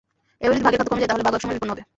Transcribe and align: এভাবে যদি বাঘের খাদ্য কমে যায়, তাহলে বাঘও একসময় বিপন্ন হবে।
এভাবে 0.45 0.53
যদি 0.63 0.65
বাঘের 0.65 0.75
খাদ্য 0.77 0.89
কমে 0.89 0.99
যায়, 1.01 1.09
তাহলে 1.09 1.25
বাঘও 1.25 1.37
একসময় 1.37 1.55
বিপন্ন 1.55 1.71
হবে। 1.73 1.83